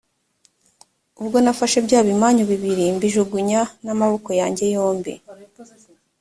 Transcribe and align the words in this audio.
ubwo 1.21 1.37
nafashe 1.43 1.77
bya 1.85 1.99
bimanyu 2.07 2.43
bibiri, 2.51 2.85
mbijugunya 2.97 3.61
n’amaboko 3.85 4.29
yanjye 4.39 4.65
yombi, 4.75 5.13